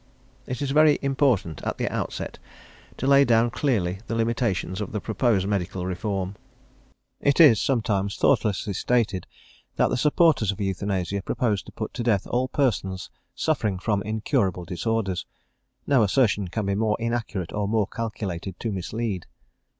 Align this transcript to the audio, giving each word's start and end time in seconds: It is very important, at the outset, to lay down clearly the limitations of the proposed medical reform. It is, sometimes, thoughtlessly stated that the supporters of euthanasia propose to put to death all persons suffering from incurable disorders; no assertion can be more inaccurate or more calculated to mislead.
It 0.47 0.63
is 0.63 0.71
very 0.71 0.97
important, 1.03 1.61
at 1.61 1.77
the 1.77 1.87
outset, 1.87 2.39
to 2.97 3.05
lay 3.05 3.23
down 3.23 3.51
clearly 3.51 3.99
the 4.07 4.15
limitations 4.15 4.81
of 4.81 4.93
the 4.93 4.99
proposed 4.99 5.45
medical 5.47 5.85
reform. 5.85 6.37
It 7.19 7.39
is, 7.39 7.61
sometimes, 7.61 8.17
thoughtlessly 8.17 8.73
stated 8.73 9.27
that 9.75 9.89
the 9.91 9.97
supporters 9.97 10.51
of 10.51 10.59
euthanasia 10.59 11.21
propose 11.21 11.61
to 11.61 11.71
put 11.71 11.93
to 11.93 12.01
death 12.01 12.25
all 12.25 12.47
persons 12.47 13.11
suffering 13.35 13.77
from 13.77 14.01
incurable 14.01 14.65
disorders; 14.65 15.27
no 15.85 16.01
assertion 16.01 16.47
can 16.47 16.65
be 16.65 16.73
more 16.73 16.97
inaccurate 16.99 17.53
or 17.53 17.67
more 17.67 17.85
calculated 17.85 18.59
to 18.59 18.71
mislead. 18.71 19.27